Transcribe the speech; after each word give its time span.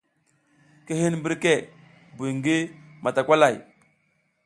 Ki 0.85 0.95
hin 1.01 1.15
mbirke 1.19 1.53
buy 2.17 2.31
ngi 2.37 2.57
matakwalay. 3.03 3.55